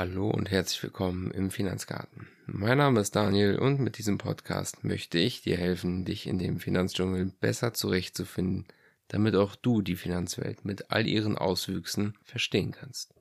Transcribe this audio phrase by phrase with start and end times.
[0.00, 2.26] Hallo und herzlich willkommen im Finanzgarten.
[2.46, 6.58] Mein Name ist Daniel und mit diesem Podcast möchte ich dir helfen, dich in dem
[6.58, 8.64] Finanzdschungel besser zurechtzufinden,
[9.08, 13.12] damit auch du die Finanzwelt mit all ihren Auswüchsen verstehen kannst.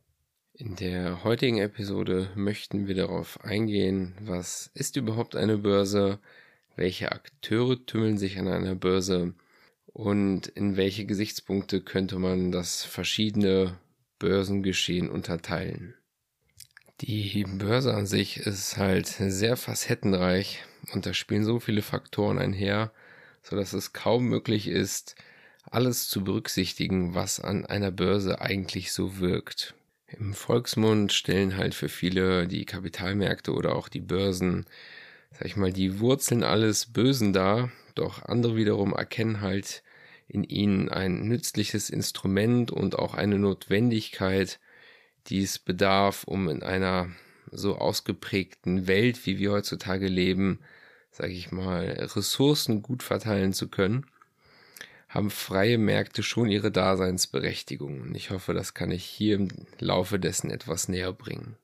[0.53, 6.19] In der heutigen Episode möchten wir darauf eingehen, was ist überhaupt eine Börse,
[6.77, 9.33] welche Akteure tümmeln sich an einer Börse
[9.87, 13.77] und in welche Gesichtspunkte könnte man das verschiedene
[14.17, 15.93] Börsengeschehen unterteilen.
[17.01, 22.91] Die Börse an sich ist halt sehr facettenreich und da spielen so viele Faktoren einher,
[23.41, 25.15] so dass es kaum möglich ist,
[25.63, 29.75] alles zu berücksichtigen, was an einer Börse eigentlich so wirkt.
[30.07, 34.65] Im Volksmund stellen halt für viele die Kapitalmärkte oder auch die Börsen,
[35.31, 39.83] sag ich mal, die Wurzeln alles Bösen dar, doch andere wiederum erkennen halt
[40.27, 44.59] in ihnen ein nützliches Instrument und auch eine Notwendigkeit,
[45.29, 47.09] die es bedarf, um in einer
[47.51, 50.59] so ausgeprägten Welt, wie wir heutzutage leben,
[51.11, 54.05] sage ich mal, Ressourcen gut verteilen zu können,
[55.07, 58.01] haben freie Märkte schon ihre Daseinsberechtigung.
[58.01, 61.57] Und ich hoffe, das kann ich hier im Laufe dessen etwas näher bringen.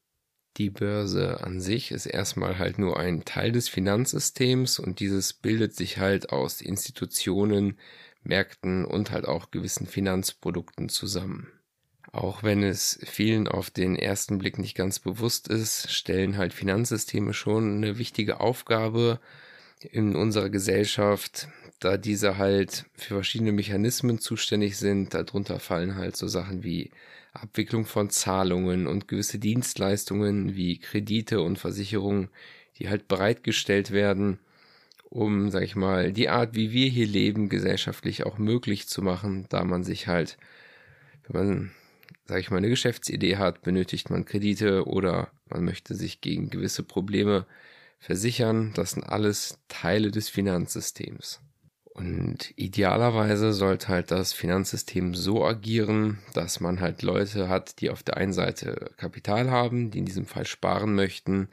[0.58, 5.76] Die Börse an sich ist erstmal halt nur ein Teil des Finanzsystems und dieses bildet
[5.76, 7.78] sich halt aus Institutionen,
[8.24, 11.52] Märkten und halt auch gewissen Finanzprodukten zusammen.
[12.16, 17.34] Auch wenn es vielen auf den ersten Blick nicht ganz bewusst ist, stellen halt Finanzsysteme
[17.34, 19.20] schon eine wichtige Aufgabe
[19.92, 21.50] in unserer Gesellschaft,
[21.82, 25.14] da diese halt für verschiedene Mechanismen zuständig sind.
[25.14, 26.90] Darunter fallen halt so Sachen wie
[27.34, 32.30] Abwicklung von Zahlungen und gewisse Dienstleistungen wie Kredite und Versicherungen,
[32.80, 34.40] die halt bereitgestellt werden,
[35.10, 39.48] um, sag ich mal, die Art, wie wir hier leben, gesellschaftlich auch möglich zu machen,
[39.50, 40.38] da man sich halt,
[41.28, 41.72] wenn man
[42.26, 46.84] sage ich mal, eine Geschäftsidee hat, benötigt man Kredite oder man möchte sich gegen gewisse
[46.84, 47.46] Probleme
[48.00, 48.72] versichern.
[48.76, 51.40] Das sind alles Teile des Finanzsystems.
[51.96, 58.04] Und idealerweise sollte halt das Finanzsystem so agieren, dass man halt Leute hat, die auf
[58.04, 61.48] der einen Seite Kapital haben, die in diesem Fall sparen möchten.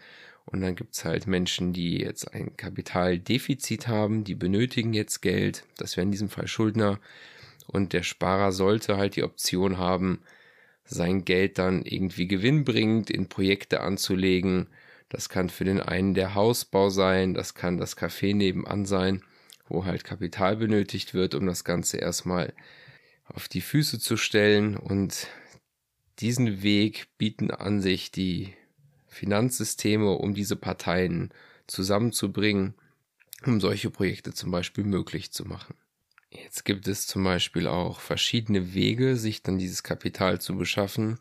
[0.44, 5.64] Und dann gibt's halt Menschen, die jetzt ein Kapitaldefizit haben, die benötigen jetzt Geld.
[5.76, 6.98] Das wäre in diesem Fall Schuldner.
[7.68, 10.22] Und der Sparer sollte halt die Option haben,
[10.92, 14.68] sein Geld dann irgendwie gewinnbringend in Projekte anzulegen.
[15.08, 19.22] Das kann für den einen der Hausbau sein, das kann das Café nebenan sein,
[19.68, 22.52] wo halt Kapital benötigt wird, um das Ganze erstmal
[23.24, 24.76] auf die Füße zu stellen.
[24.76, 25.28] Und
[26.18, 28.54] diesen Weg bieten an sich die
[29.08, 31.30] Finanzsysteme, um diese Parteien
[31.66, 32.74] zusammenzubringen,
[33.44, 35.74] um solche Projekte zum Beispiel möglich zu machen.
[36.34, 41.18] Jetzt gibt es zum Beispiel auch verschiedene Wege, sich dann dieses Kapital zu beschaffen.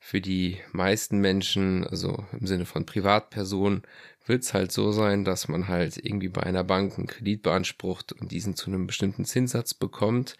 [0.00, 3.82] Für die meisten Menschen, also im Sinne von Privatpersonen,
[4.26, 8.12] wird es halt so sein, dass man halt irgendwie bei einer Bank einen Kredit beansprucht
[8.12, 10.36] und diesen zu einem bestimmten Zinssatz bekommt.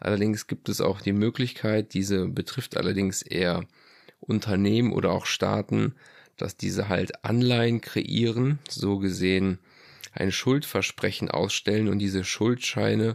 [0.00, 3.64] Allerdings gibt es auch die Möglichkeit, diese betrifft allerdings eher
[4.18, 5.94] Unternehmen oder auch Staaten,
[6.36, 9.58] dass diese halt Anleihen kreieren, so gesehen
[10.12, 13.14] ein Schuldversprechen ausstellen und diese Schuldscheine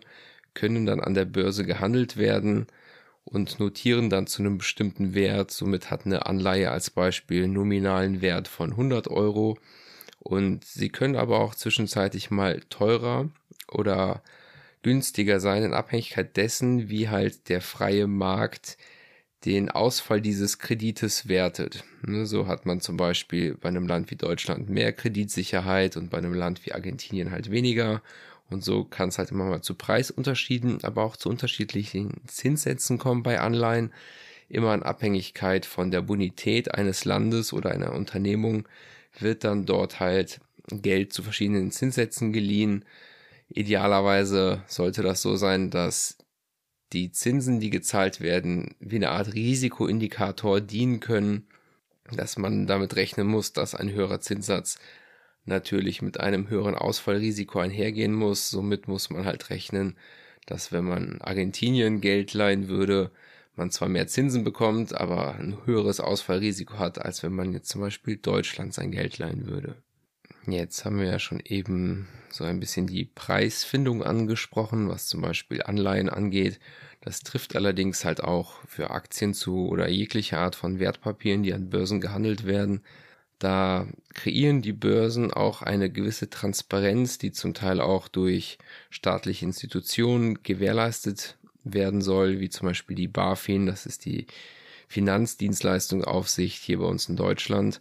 [0.53, 2.67] können dann an der Börse gehandelt werden
[3.23, 5.51] und notieren dann zu einem bestimmten Wert.
[5.51, 9.57] Somit hat eine Anleihe als Beispiel nominalen Wert von 100 Euro
[10.19, 13.29] und sie können aber auch zwischenzeitlich mal teurer
[13.71, 14.21] oder
[14.81, 18.77] günstiger sein in Abhängigkeit dessen, wie halt der freie Markt
[19.45, 21.83] den Ausfall dieses Kredites wertet.
[22.05, 26.17] Ne, so hat man zum Beispiel bei einem Land wie Deutschland mehr Kreditsicherheit und bei
[26.17, 28.01] einem Land wie Argentinien halt weniger.
[28.49, 33.23] Und so kann es halt immer mal zu Preisunterschieden, aber auch zu unterschiedlichen Zinssätzen kommen
[33.23, 33.93] bei Anleihen.
[34.47, 38.67] Immer in Abhängigkeit von der Bonität eines Landes oder einer Unternehmung
[39.19, 42.85] wird dann dort halt Geld zu verschiedenen Zinssätzen geliehen.
[43.49, 46.17] Idealerweise sollte das so sein, dass
[46.93, 51.47] die Zinsen, die gezahlt werden, wie eine Art Risikoindikator dienen können,
[52.11, 54.79] dass man damit rechnen muss, dass ein höherer Zinssatz
[55.45, 58.49] natürlich mit einem höheren Ausfallrisiko einhergehen muss.
[58.49, 59.97] Somit muss man halt rechnen,
[60.45, 63.11] dass wenn man Argentinien Geld leihen würde,
[63.55, 67.81] man zwar mehr Zinsen bekommt, aber ein höheres Ausfallrisiko hat, als wenn man jetzt zum
[67.81, 69.75] Beispiel Deutschland sein Geld leihen würde.
[70.47, 75.61] Jetzt haben wir ja schon eben so ein bisschen die Preisfindung angesprochen, was zum Beispiel
[75.61, 76.59] Anleihen angeht.
[77.01, 81.69] Das trifft allerdings halt auch für Aktien zu oder jegliche Art von Wertpapieren, die an
[81.69, 82.81] Börsen gehandelt werden.
[83.39, 88.57] Da kreieren die Börsen auch eine gewisse Transparenz, die zum Teil auch durch
[88.89, 94.27] staatliche Institutionen gewährleistet werden soll, wie zum Beispiel die BaFin, das ist die
[94.89, 97.79] Finanzdienstleistungsaufsicht hier bei uns in Deutschland.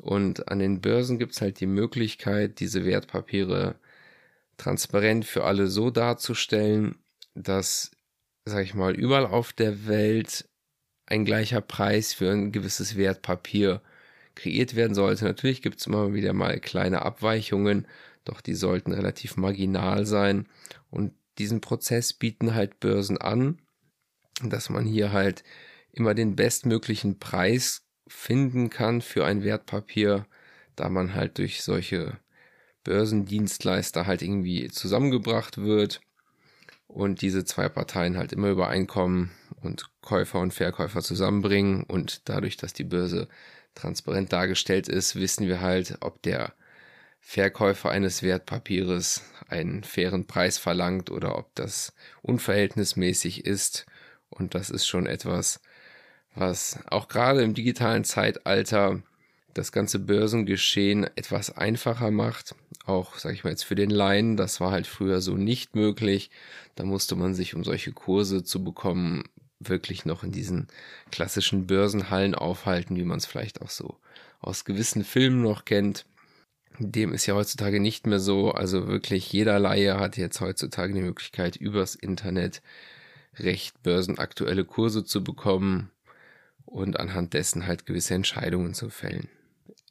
[0.00, 3.76] Und an den Börsen gibt es halt die Möglichkeit, diese Wertpapiere
[4.56, 6.96] transparent für alle so darzustellen,
[7.34, 7.90] dass,
[8.44, 10.48] sag ich mal, überall auf der Welt
[11.06, 13.82] ein gleicher Preis für ein gewisses Wertpapier
[14.34, 15.24] kreiert werden sollte.
[15.24, 17.86] Natürlich gibt es immer wieder mal kleine Abweichungen,
[18.24, 20.46] doch die sollten relativ marginal sein.
[20.90, 23.58] Und diesen Prozess bieten halt Börsen an,
[24.42, 25.44] dass man hier halt
[25.92, 30.26] immer den bestmöglichen Preis finden kann für ein Wertpapier,
[30.76, 32.18] da man halt durch solche
[32.82, 36.00] Börsendienstleister halt irgendwie zusammengebracht wird
[36.86, 39.30] und diese zwei Parteien halt immer übereinkommen
[39.62, 43.28] und Käufer und Verkäufer zusammenbringen und dadurch, dass die Börse
[43.74, 46.52] transparent dargestellt ist, wissen wir halt, ob der
[47.20, 53.86] Verkäufer eines Wertpapieres einen fairen Preis verlangt oder ob das unverhältnismäßig ist
[54.28, 55.60] und das ist schon etwas,
[56.34, 59.02] was auch gerade im digitalen Zeitalter
[59.54, 62.54] das ganze Börsengeschehen etwas einfacher macht.
[62.86, 66.30] Auch, sag ich mal jetzt für den Laien, das war halt früher so nicht möglich.
[66.74, 69.24] Da musste man sich, um solche Kurse zu bekommen,
[69.68, 70.68] wirklich noch in diesen
[71.10, 73.98] klassischen Börsenhallen aufhalten, wie man es vielleicht auch so
[74.40, 76.06] aus gewissen Filmen noch kennt.
[76.78, 78.50] Dem ist ja heutzutage nicht mehr so.
[78.52, 82.62] Also wirklich jeder Laie hat jetzt heutzutage die Möglichkeit, übers Internet
[83.38, 85.90] recht börsenaktuelle Kurse zu bekommen
[86.66, 89.28] und anhand dessen halt gewisse Entscheidungen zu fällen.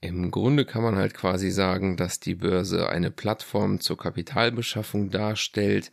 [0.02, 5.92] Im Grunde kann man halt quasi sagen, dass die Börse eine Plattform zur Kapitalbeschaffung darstellt,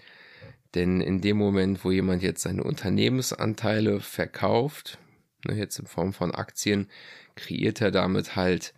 [0.74, 4.98] denn in dem Moment, wo jemand jetzt seine Unternehmensanteile verkauft,
[5.46, 6.88] ne, jetzt in Form von Aktien,
[7.34, 8.74] kreiert er damit halt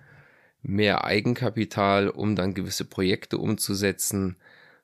[0.62, 4.36] mehr Eigenkapital, um dann gewisse Projekte umzusetzen.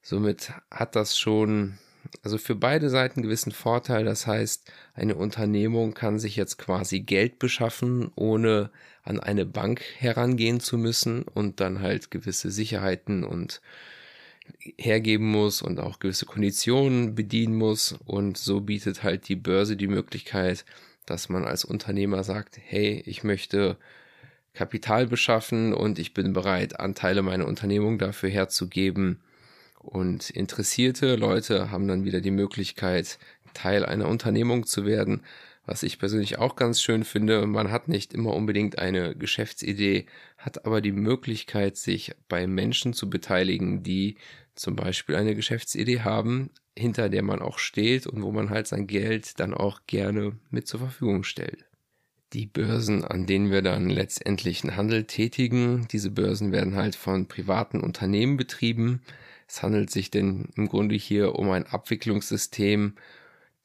[0.02, 1.78] Somit hat das schon
[2.22, 4.04] also für beide Seiten gewissen Vorteil.
[4.04, 8.70] Das heißt, eine Unternehmung kann sich jetzt quasi Geld beschaffen, ohne
[9.02, 13.60] an eine Bank herangehen zu müssen und dann halt gewisse Sicherheiten und
[14.76, 17.96] hergeben muss und auch gewisse Konditionen bedienen muss.
[18.06, 20.64] Und so bietet halt die Börse die Möglichkeit,
[21.06, 23.76] dass man als Unternehmer sagt, hey, ich möchte
[24.54, 29.20] Kapital beschaffen und ich bin bereit, Anteile meiner Unternehmung dafür herzugeben
[29.78, 33.18] und interessierte Leute haben dann wieder die Möglichkeit,
[33.54, 35.22] Teil einer Unternehmung zu werden,
[35.68, 37.46] was ich persönlich auch ganz schön finde.
[37.46, 40.06] Man hat nicht immer unbedingt eine Geschäftsidee,
[40.38, 44.16] hat aber die Möglichkeit, sich bei Menschen zu beteiligen, die
[44.54, 48.86] zum Beispiel eine Geschäftsidee haben, hinter der man auch steht und wo man halt sein
[48.86, 51.66] Geld dann auch gerne mit zur Verfügung stellt.
[52.32, 57.26] Die Börsen, an denen wir dann letztendlich einen Handel tätigen, diese Börsen werden halt von
[57.26, 59.02] privaten Unternehmen betrieben.
[59.46, 62.94] Es handelt sich denn im Grunde hier um ein Abwicklungssystem,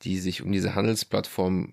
[0.01, 1.71] die sich um diese Handelsplattform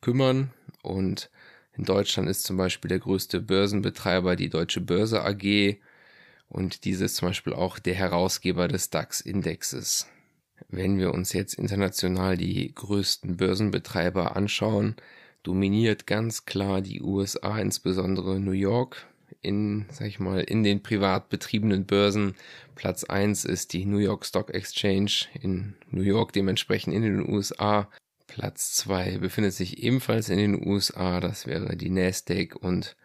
[0.00, 0.50] kümmern.
[0.82, 1.30] Und
[1.76, 5.78] in Deutschland ist zum Beispiel der größte Börsenbetreiber die Deutsche Börse AG.
[6.48, 10.06] Und diese ist zum Beispiel auch der Herausgeber des DAX-Indexes.
[10.68, 14.96] Wenn wir uns jetzt international die größten Börsenbetreiber anschauen,
[15.42, 19.06] dominiert ganz klar die USA, insbesondere New York,
[19.42, 22.34] in, sag ich mal, in den privat betriebenen Börsen.
[22.74, 27.88] Platz 1 ist die New York Stock Exchange in New York, dementsprechend in den USA.
[28.26, 32.56] Platz 2 befindet sich ebenfalls in den USA, das wäre die Nasdaq.
[32.56, 32.96] Und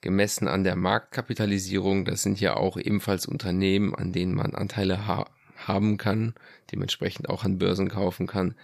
[0.00, 5.30] gemessen an der Marktkapitalisierung, das sind ja auch ebenfalls Unternehmen, an denen man Anteile ha
[5.56, 6.34] haben kann,
[6.70, 8.54] dementsprechend auch an Börsen kaufen kann,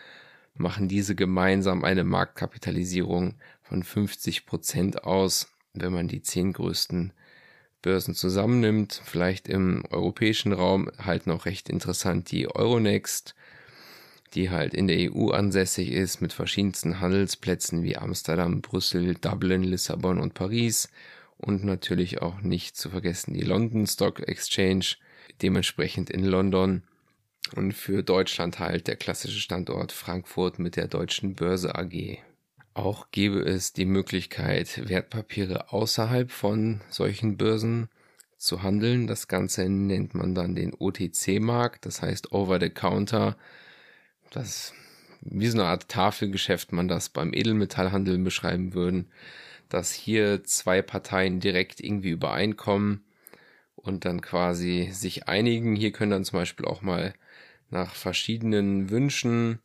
[0.54, 7.12] machen diese gemeinsam eine Marktkapitalisierung von 50 Prozent aus wenn man die zehn größten
[7.80, 13.34] Börsen zusammennimmt, vielleicht im europäischen Raum halt noch recht interessant die Euronext,
[14.34, 20.18] die halt in der EU ansässig ist mit verschiedensten Handelsplätzen wie Amsterdam, Brüssel, Dublin, Lissabon
[20.18, 20.88] und Paris
[21.38, 24.96] und natürlich auch nicht zu vergessen die London Stock Exchange,
[25.42, 26.82] dementsprechend in London
[27.56, 32.18] und für Deutschland halt der klassische Standort Frankfurt mit der Deutschen Börse AG.
[32.74, 37.88] Auch gäbe es die Möglichkeit, Wertpapiere außerhalb von solchen Börsen
[38.38, 39.06] zu handeln.
[39.06, 43.36] Das Ganze nennt man dann den OTC-Markt, das heißt Over the Counter.
[44.32, 44.72] Das
[45.24, 49.08] wie so eine Art Tafelgeschäft man das beim Edelmetallhandel beschreiben würden,
[49.68, 53.04] dass hier zwei Parteien direkt irgendwie übereinkommen
[53.76, 55.76] und dann quasi sich einigen.
[55.76, 57.14] Hier können dann zum Beispiel auch mal
[57.70, 59.60] nach verschiedenen Wünschen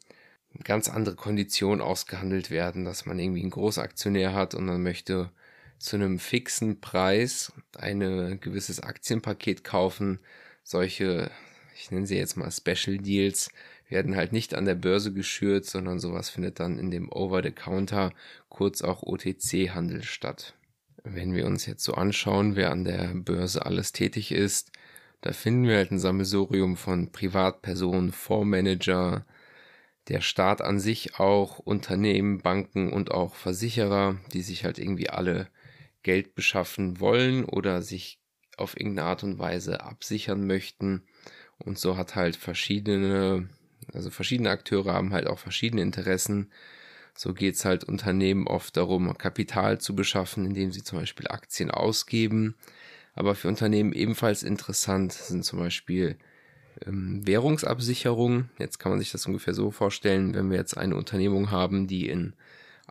[0.64, 5.32] ganz andere Konditionen ausgehandelt werden, dass man irgendwie einen Großaktionär hat und man möchte
[5.78, 10.20] zu einem fixen Preis ein gewisses Aktienpaket kaufen.
[10.64, 11.30] Solche,
[11.76, 13.50] ich nenne sie jetzt mal Special Deals,
[13.90, 18.12] werden halt nicht an der Börse geschürt, sondern sowas findet dann in dem Over-the-Counter,
[18.50, 20.56] kurz auch OTC-Handel statt.
[21.04, 24.72] Wenn wir uns jetzt so anschauen, wer an der Börse alles tätig ist,
[25.22, 29.26] da finden wir halt ein Sammelsurium von Privatpersonen, Fondsmanager,
[30.08, 35.48] der Staat an sich auch, Unternehmen, Banken und auch Versicherer, die sich halt irgendwie alle
[36.04, 38.20] Geld beschaffen wollen oder sich
[38.56, 41.04] auf irgendeine Art und Weise absichern möchten.
[41.58, 43.50] Und so hat halt verschiedene,
[43.94, 46.52] also verschiedene Akteure haben halt auch verschiedene Interessen.
[47.16, 52.56] So geht's halt Unternehmen oft darum, Kapital zu beschaffen, indem sie zum Beispiel Aktien ausgeben.
[53.16, 56.18] Aber für Unternehmen ebenfalls interessant sind zum Beispiel
[56.86, 58.50] ähm, Währungsabsicherung.
[58.60, 62.08] Jetzt kann man sich das ungefähr so vorstellen, wenn wir jetzt eine Unternehmung haben, die
[62.08, 62.34] in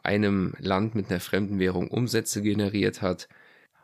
[0.02, 3.28] einem Land mit einer fremden Währung Umsätze generiert hat,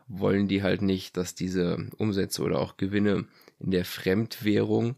[0.09, 3.26] wollen die halt nicht, dass diese Umsätze oder auch Gewinne
[3.61, 4.97] in der Fremdwährung,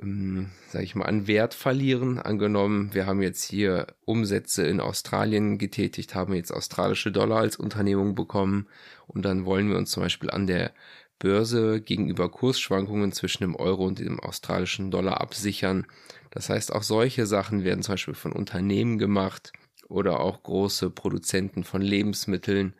[0.00, 2.18] ähm, sage ich mal, an Wert verlieren.
[2.18, 8.14] Angenommen, wir haben jetzt hier Umsätze in Australien getätigt, haben jetzt australische Dollar als Unternehmung
[8.14, 8.66] bekommen
[9.06, 10.72] und dann wollen wir uns zum Beispiel an der
[11.18, 15.86] Börse gegenüber Kursschwankungen zwischen dem Euro und dem australischen Dollar absichern.
[16.30, 19.52] Das heißt, auch solche Sachen werden zum Beispiel von Unternehmen gemacht
[19.88, 22.74] oder auch große Produzenten von Lebensmitteln,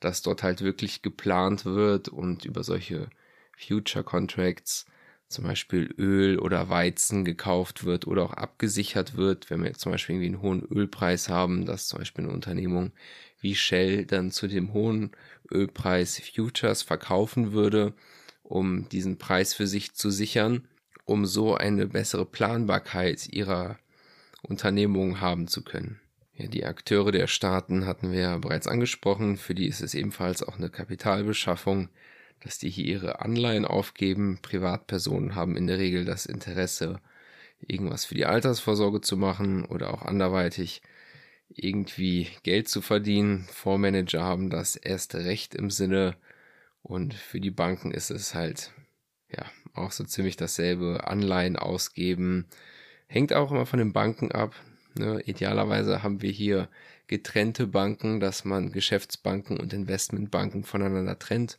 [0.00, 3.08] dass dort halt wirklich geplant wird und über solche
[3.56, 4.86] Future Contracts
[5.28, 9.92] zum Beispiel Öl oder Weizen gekauft wird oder auch abgesichert wird, wenn wir jetzt zum
[9.92, 12.92] Beispiel irgendwie einen hohen Ölpreis haben, dass zum Beispiel eine Unternehmung
[13.40, 15.10] wie Shell dann zu dem hohen
[15.52, 17.94] Ölpreis Futures verkaufen würde,
[18.42, 20.68] um diesen Preis für sich zu sichern,
[21.04, 23.78] um so eine bessere Planbarkeit ihrer
[24.42, 26.00] Unternehmung haben zu können.
[26.34, 30.42] Ja, die Akteure der Staaten hatten wir ja bereits angesprochen, für die ist es ebenfalls
[30.42, 31.88] auch eine Kapitalbeschaffung,
[32.40, 34.38] dass die hier ihre Anleihen aufgeben.
[34.42, 37.00] Privatpersonen haben in der Regel das Interesse,
[37.60, 40.82] irgendwas für die Altersvorsorge zu machen oder auch anderweitig
[41.48, 43.46] irgendwie Geld zu verdienen.
[43.52, 46.16] Fondsmanager haben das erste Recht im Sinne
[46.82, 48.72] und für die Banken ist es halt
[49.30, 51.06] ja auch so ziemlich dasselbe.
[51.06, 52.46] Anleihen ausgeben
[53.06, 54.54] hängt auch immer von den Banken ab.
[54.98, 55.20] Ne?
[55.22, 56.68] Idealerweise haben wir hier
[57.06, 61.58] getrennte Banken, dass man Geschäftsbanken und Investmentbanken voneinander trennt.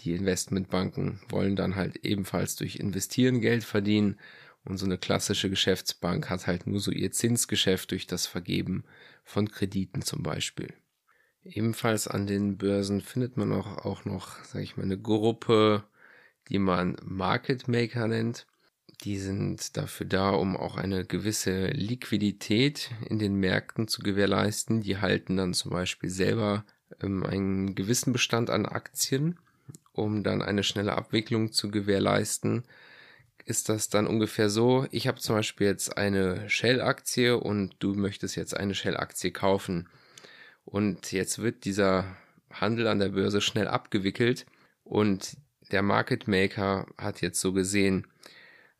[0.00, 4.18] Die Investmentbanken wollen dann halt ebenfalls durch Investieren Geld verdienen
[4.64, 8.84] und so eine klassische Geschäftsbank hat halt nur so ihr Zinsgeschäft durch das Vergeben
[9.24, 10.74] von Krediten zum Beispiel.
[11.44, 15.84] Ebenfalls an den Börsen findet man auch, auch noch, sage ich mal, eine Gruppe,
[16.48, 18.46] die man Market Maker nennt.
[19.02, 24.80] Die sind dafür da, um auch eine gewisse Liquidität in den Märkten zu gewährleisten.
[24.80, 26.64] Die halten dann zum Beispiel selber
[27.00, 29.38] ähm, einen gewissen Bestand an Aktien,
[29.96, 32.64] um dann eine schnelle Abwicklung zu gewährleisten
[33.46, 38.34] ist das dann ungefähr so, ich habe zum Beispiel jetzt eine Shell-Aktie und du möchtest
[38.34, 39.88] jetzt eine Shell-Aktie kaufen.
[40.64, 42.16] Und jetzt wird dieser
[42.50, 44.46] Handel an der Börse schnell abgewickelt
[44.82, 45.36] und
[45.70, 48.08] der Market Maker hat jetzt so gesehen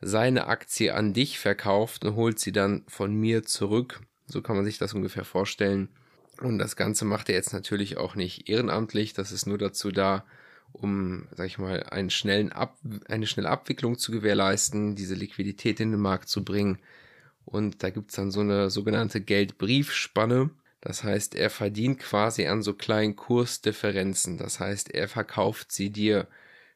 [0.00, 4.00] seine Aktie an dich verkauft und holt sie dann von mir zurück.
[4.26, 5.88] So kann man sich das ungefähr vorstellen.
[6.40, 9.14] Und das Ganze macht er jetzt natürlich auch nicht ehrenamtlich.
[9.14, 10.26] Das ist nur dazu da,
[10.80, 12.78] um, sag ich mal, einen schnellen Ab
[13.08, 16.78] eine schnelle Abwicklung zu gewährleisten, diese Liquidität in den Markt zu bringen.
[17.44, 20.50] Und da gibt's dann so eine sogenannte Geldbriefspanne.
[20.80, 24.38] Das heißt, er verdient quasi an so kleinen Kursdifferenzen.
[24.38, 26.28] Das heißt, er verkauft sie dir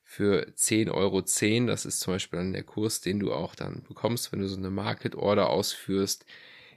[0.05, 1.21] für 10,10 Euro.
[1.67, 4.57] Das ist zum Beispiel dann der Kurs, den du auch dann bekommst, wenn du so
[4.57, 6.25] eine Market Order ausführst.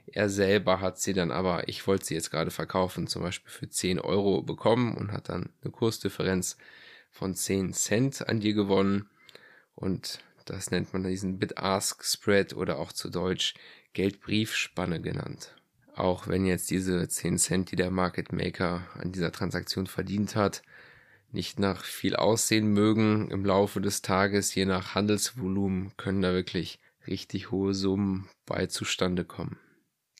[0.06, 3.68] Er selber hat sie dann aber, ich wollte sie jetzt gerade verkaufen, zum Beispiel für
[3.68, 6.56] 10 Euro bekommen und hat dann eine Kursdifferenz
[7.14, 9.08] von 10 Cent an dir gewonnen.
[9.74, 13.54] Und das nennt man diesen Bid-Ask-Spread oder auch zu Deutsch
[13.94, 15.54] Geldbriefspanne genannt.
[15.94, 20.62] Auch wenn jetzt diese 10 Cent, die der Market Maker an dieser Transaktion verdient hat,
[21.30, 26.80] nicht nach viel aussehen mögen im Laufe des Tages, je nach Handelsvolumen, können da wirklich
[27.06, 29.58] richtig hohe Summen bei zustande kommen.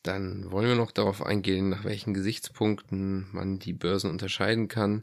[0.04, 5.02] Dann wollen wir noch darauf eingehen, nach welchen Gesichtspunkten man die Börsen unterscheiden kann.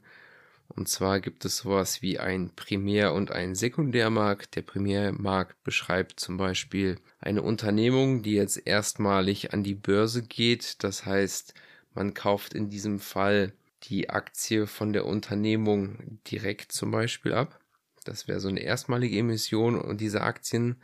[0.76, 4.56] Und zwar gibt es sowas wie ein Primär- und ein Sekundärmarkt.
[4.56, 10.84] Der Primärmarkt beschreibt zum Beispiel eine Unternehmung, die jetzt erstmalig an die Börse geht.
[10.84, 11.54] Das heißt,
[11.94, 17.60] man kauft in diesem Fall die Aktie von der Unternehmung direkt zum Beispiel ab.
[18.06, 20.78] Das wäre so eine erstmalige Emission und diese Aktien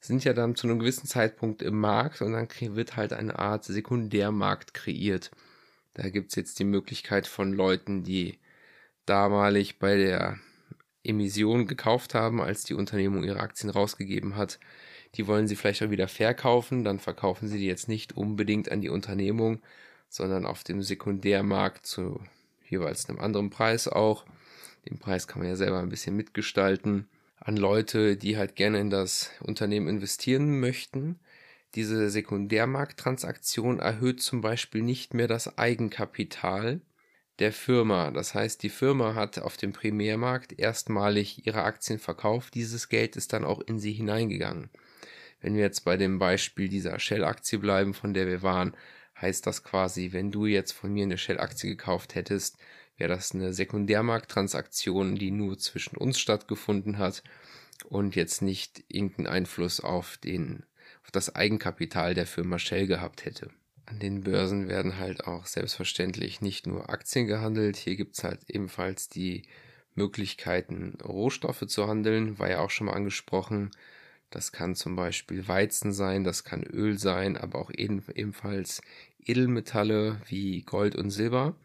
[0.00, 3.64] sind ja dann zu einem gewissen Zeitpunkt im Markt und dann wird halt eine Art
[3.64, 5.30] Sekundärmarkt kreiert.
[5.94, 8.38] Da gibt's jetzt die Möglichkeit von Leuten, die
[9.10, 10.38] damalig bei der
[11.02, 14.60] Emission gekauft haben, als die Unternehmung ihre Aktien rausgegeben hat,
[15.16, 18.80] die wollen sie vielleicht auch wieder verkaufen, dann verkaufen sie die jetzt nicht unbedingt an
[18.80, 19.60] die Unternehmung,
[20.08, 22.20] sondern auf dem Sekundärmarkt zu
[22.68, 24.24] jeweils einem anderen Preis auch.
[24.88, 27.08] Den Preis kann man ja selber ein bisschen mitgestalten.
[27.36, 31.18] An Leute, die halt gerne in das Unternehmen investieren möchten.
[31.74, 36.80] Diese Sekundärmarkttransaktion erhöht zum Beispiel nicht mehr das Eigenkapital
[37.40, 38.10] der Firma.
[38.10, 42.54] Das heißt, die Firma hat auf dem Primärmarkt erstmalig ihre Aktien verkauft.
[42.54, 44.70] Dieses Geld ist dann auch in sie hineingegangen.
[45.40, 48.76] Wenn wir jetzt bei dem Beispiel dieser Shell-Aktie bleiben, von der wir waren,
[49.20, 52.58] heißt das quasi, wenn du jetzt von mir eine Shell-Aktie gekauft hättest,
[52.98, 57.22] wäre das eine Sekundärmarkttransaktion, die nur zwischen uns stattgefunden hat
[57.88, 60.64] und jetzt nicht irgendeinen Einfluss auf den,
[61.02, 63.50] auf das Eigenkapital der Firma Shell gehabt hätte.
[63.90, 67.76] An den Börsen werden halt auch selbstverständlich nicht nur Aktien gehandelt.
[67.76, 69.42] Hier gibt es halt ebenfalls die
[69.96, 73.72] Möglichkeiten, Rohstoffe zu handeln, war ja auch schon mal angesprochen.
[74.30, 78.80] Das kann zum Beispiel Weizen sein, das kann Öl sein, aber auch ebenfalls
[79.24, 81.56] Edelmetalle wie Gold und Silber.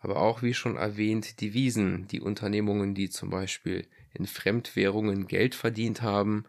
[0.00, 6.02] Aber auch, wie schon erwähnt, Devisen, die Unternehmungen, die zum Beispiel in Fremdwährungen Geld verdient
[6.02, 6.44] haben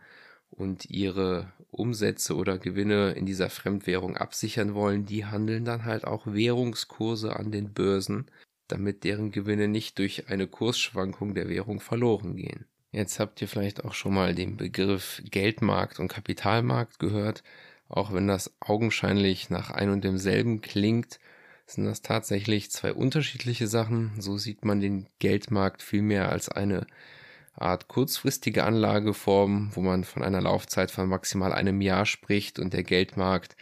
[0.52, 6.26] und ihre Umsätze oder Gewinne in dieser Fremdwährung absichern wollen, die handeln dann halt auch
[6.26, 8.26] Währungskurse an den Börsen,
[8.68, 12.66] damit deren Gewinne nicht durch eine Kursschwankung der Währung verloren gehen.
[12.92, 17.44] Jetzt habt ihr vielleicht auch schon mal den Begriff Geldmarkt und Kapitalmarkt gehört.
[17.90, 21.20] Auch wenn das augenscheinlich nach ein und demselben klingt,
[21.68, 24.12] sind das tatsächlich zwei unterschiedliche Sachen.
[24.20, 26.88] So sieht man den Geldmarkt vielmehr als eine
[27.56, 32.84] Art kurzfristige Anlageform, wo man von einer Laufzeit von maximal einem Jahr spricht und der
[32.84, 33.56] Geldmarkt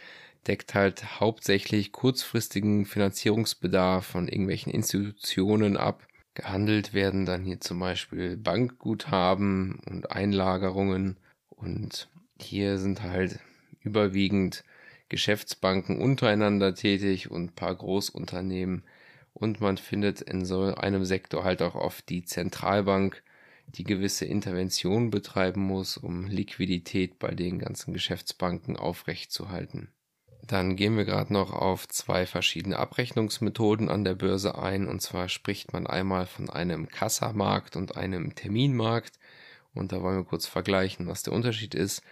[0.46, 6.06] deckt halt hauptsächlich kurzfristigen Finanzierungsbedarf von irgendwelchen Institutionen ab.
[6.34, 11.16] Gehandelt werden dann hier zum Beispiel Bankguthaben und Einlagerungen
[11.48, 12.08] und
[12.40, 13.38] hier sind halt
[13.80, 14.64] überwiegend
[15.08, 18.82] Geschäftsbanken untereinander tätig und paar Großunternehmen.
[19.32, 23.22] Und man findet in so einem Sektor halt auch oft die Zentralbank,
[23.66, 29.88] die gewisse Interventionen betreiben muss, um Liquidität bei den ganzen Geschäftsbanken aufrechtzuerhalten.
[30.46, 34.86] Dann gehen wir gerade noch auf zwei verschiedene Abrechnungsmethoden an der Börse ein.
[34.86, 39.18] Und zwar spricht man einmal von einem Kassamarkt und einem Terminmarkt.
[39.72, 42.02] Und da wollen wir kurz vergleichen, was der Unterschied ist.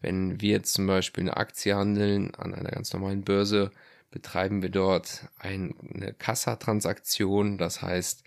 [0.00, 3.72] Wenn wir zum Beispiel eine Aktie handeln an einer ganz normalen Börse,
[4.10, 5.74] betreiben wir dort eine
[6.16, 7.58] Kassatransaktion.
[7.58, 8.22] Das heißt,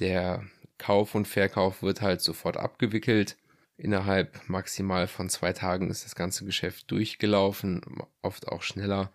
[0.00, 0.42] der
[0.78, 3.36] Kauf und Verkauf wird halt sofort abgewickelt
[3.76, 7.80] Innerhalb maximal von zwei Tagen ist das ganze Geschäft durchgelaufen,
[8.22, 9.12] oft auch schneller.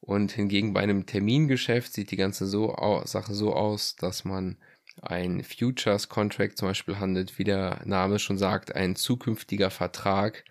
[0.00, 4.58] Und hingegen bei einem Termingeschäft sieht die ganze so Sache so aus, dass man
[5.00, 10.44] ein Futures Contract zum Beispiel handelt, wie der Name schon sagt, ein zukünftiger Vertrag.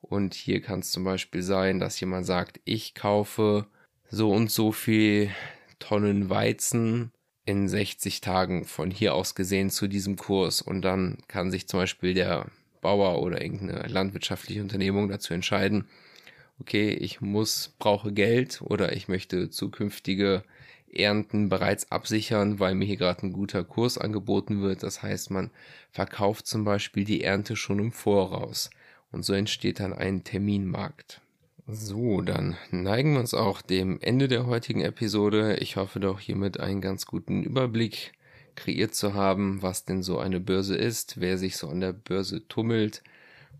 [0.00, 3.66] Und hier kann es zum Beispiel sein, dass jemand sagt, ich kaufe
[4.10, 5.30] so und so viel
[5.80, 7.10] Tonnen Weizen
[7.46, 10.60] in 60 Tagen von hier aus gesehen zu diesem Kurs.
[10.60, 12.46] Und dann kann sich zum Beispiel der
[12.82, 15.86] Bauer oder irgendeine landwirtschaftliche Unternehmung dazu entscheiden,
[16.60, 20.42] okay, ich muss, brauche Geld oder ich möchte zukünftige
[20.92, 24.82] Ernten bereits absichern, weil mir hier gerade ein guter Kurs angeboten wird.
[24.82, 25.50] Das heißt, man
[25.90, 28.70] verkauft zum Beispiel die Ernte schon im Voraus.
[29.12, 31.20] Und so entsteht dann ein Terminmarkt.
[31.68, 35.56] So, dann neigen wir uns auch dem Ende der heutigen Episode.
[35.56, 38.12] Ich hoffe doch hiermit einen ganz guten Überblick
[38.54, 42.46] kreiert zu haben, was denn so eine Börse ist, wer sich so an der Börse
[42.46, 43.02] tummelt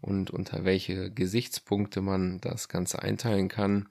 [0.00, 3.88] und unter welche Gesichtspunkte man das Ganze einteilen kann.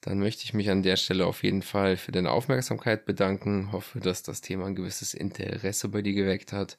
[0.00, 3.70] Dann möchte ich mich an der Stelle auf jeden Fall für deine Aufmerksamkeit bedanken.
[3.70, 6.76] Hoffe, dass das Thema ein gewisses Interesse bei dir geweckt hat.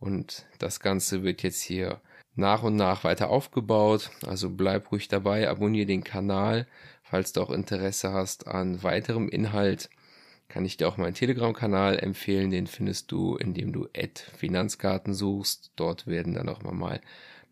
[0.00, 2.00] Und das Ganze wird jetzt hier
[2.38, 4.10] nach und nach weiter aufgebaut.
[4.26, 6.66] Also bleib ruhig dabei, abonniere den Kanal,
[7.02, 9.90] falls du auch Interesse hast an weiterem Inhalt
[10.48, 12.50] kann ich dir auch meinen Telegram-Kanal empfehlen.
[12.50, 13.86] Den findest du, indem du
[14.36, 15.70] Finanzkarten suchst.
[15.76, 17.00] Dort werden dann auch mal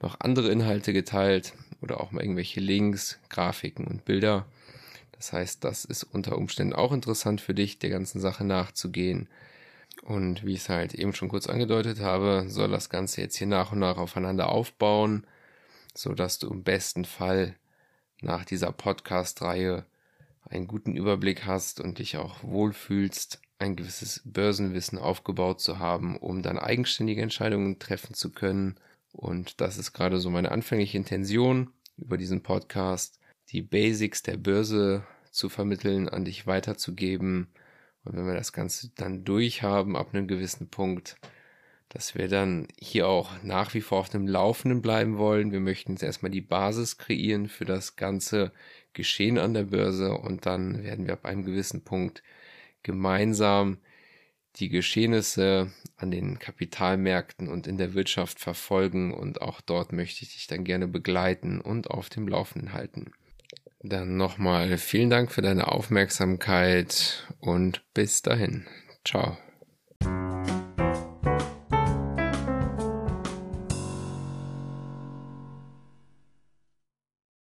[0.01, 4.47] noch andere Inhalte geteilt oder auch mal irgendwelche Links, Grafiken und Bilder.
[5.13, 9.29] Das heißt, das ist unter Umständen auch interessant für dich, der ganzen Sache nachzugehen.
[10.07, 13.49] Und wie ich es halt eben schon kurz angedeutet habe, soll das Ganze jetzt hier
[13.49, 15.27] nach und nach aufeinander aufbauen,
[15.95, 17.57] so dass du im besten Fall
[18.21, 19.85] nach dieser Podcast-Reihe
[20.49, 26.41] einen guten Überblick hast und dich auch wohlfühlst, ein gewisses Börsenwissen aufgebaut zu haben, um
[26.41, 28.77] dann eigenständige Entscheidungen treffen zu können.
[29.11, 35.05] Und das ist gerade so meine anfängliche Intention über diesen Podcast, die Basics der Börse
[35.33, 37.49] zu vermitteln, an dich weiterzugeben.
[38.07, 41.17] Und wenn wir das Ganze dann durchhaben ab einem gewissen Punkt,
[41.89, 45.53] dass wir dann hier auch nach wie vor auf dem Laufenden bleiben wollen.
[45.53, 48.53] Wir möchten jetzt erstmal die Basis kreieren für das ganze
[48.93, 52.23] Geschehen an der Börse und dann werden wir ab einem gewissen Punkt
[52.83, 53.79] gemeinsam
[54.57, 60.33] die Geschehnisse an den Kapitalmärkten und in der Wirtschaft verfolgen und auch dort möchte ich
[60.35, 63.13] dich dann gerne begleiten und auf dem Laufenden halten.
[63.89, 68.67] Dann nochmal vielen Dank für deine Aufmerksamkeit und bis dahin.
[69.05, 69.37] Ciao.